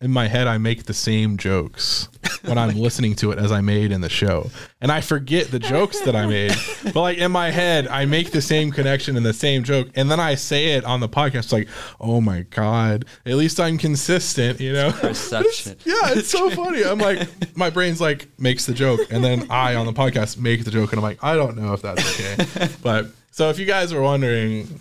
[0.00, 2.08] in my head, I make the same jokes
[2.42, 4.48] when I'm listening to it as I made in the show,
[4.80, 6.54] and I forget the jokes that I made.
[6.84, 10.08] But like in my head, I make the same connection and the same joke, and
[10.08, 11.52] then I say it on the podcast.
[11.52, 11.66] Like,
[12.00, 14.92] oh my god, at least I'm consistent, you know.
[14.92, 15.78] Perception.
[15.84, 16.84] Yeah, it's so funny.
[16.84, 20.64] I'm like, my brain's like makes the joke, and then I on the podcast make
[20.64, 22.68] the joke, and I'm like, I don't know if that's okay.
[22.84, 24.80] But so if you guys were wondering,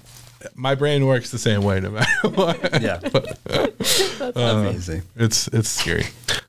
[0.56, 2.82] my brain works the same way no matter what.
[2.82, 3.00] yeah,
[4.20, 5.04] Uh, amazing.
[5.16, 6.06] It's it's scary.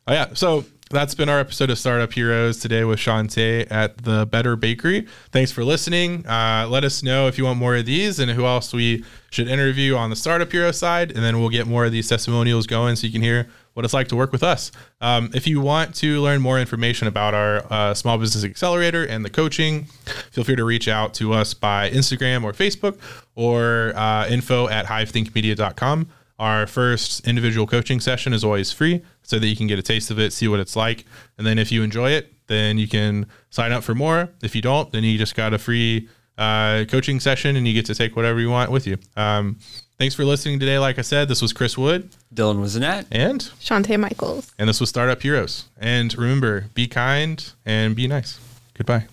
[0.07, 0.29] Oh yeah.
[0.35, 5.07] So that's been our episode of Startup Heroes today with Shantae at the Better Bakery.
[5.33, 6.27] Thanks for listening.
[6.27, 9.49] Uh, let us know if you want more of these and who else we should
[9.49, 12.97] interview on the Startup Hero side, and then we'll get more of these testimonials going
[12.97, 14.73] so you can hear what it's like to work with us.
[15.03, 19.23] Um, if you want to learn more information about our uh, Small Business Accelerator and
[19.23, 19.85] the coaching,
[20.31, 22.99] feel free to reach out to us by Instagram or Facebook
[23.35, 26.09] or uh, info at hivethinkmedia.com.
[26.39, 30.11] Our first individual coaching session is always free so that you can get a taste
[30.11, 31.05] of it, see what it's like.
[31.37, 34.31] And then if you enjoy it, then you can sign up for more.
[34.43, 36.09] If you don't, then you just got a free
[36.39, 38.97] uh, coaching session and you get to take whatever you want with you.
[39.19, 39.59] Um,
[39.99, 40.79] thanks for listening today.
[40.79, 44.53] Like I said, this was Chris Wood Dylan was and Shantae Michaels.
[44.59, 45.67] and this was Startup Heroes.
[45.79, 48.39] And remember, be kind and be nice.
[48.75, 49.07] Goodbye.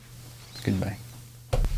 [0.63, 0.97] Goodbye.